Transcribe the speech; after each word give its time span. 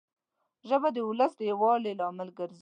ژبه 0.69 0.89
د 0.93 0.97
ولس 1.09 1.31
د 1.37 1.41
یووالي 1.51 1.93
لامل 1.99 2.29
ده 2.37 2.45